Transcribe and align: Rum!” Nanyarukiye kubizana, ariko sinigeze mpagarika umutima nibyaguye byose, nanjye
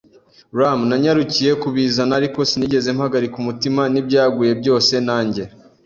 Rum!” 0.57 0.79
Nanyarukiye 0.89 1.51
kubizana, 1.61 2.13
ariko 2.19 2.39
sinigeze 2.49 2.87
mpagarika 2.97 3.35
umutima 3.43 3.81
nibyaguye 3.93 4.51
byose, 4.61 4.93
nanjye 5.07 5.43